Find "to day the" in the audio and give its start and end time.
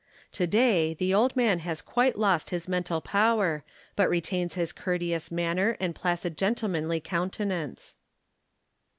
0.31-1.13